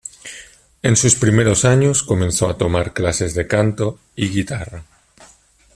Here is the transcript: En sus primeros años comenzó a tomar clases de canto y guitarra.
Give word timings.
En 0.81 0.95
sus 0.95 1.13
primeros 1.15 1.63
años 1.63 2.01
comenzó 2.01 2.49
a 2.49 2.57
tomar 2.57 2.91
clases 2.91 3.35
de 3.35 3.45
canto 3.45 3.99
y 4.15 4.29
guitarra. 4.29 4.83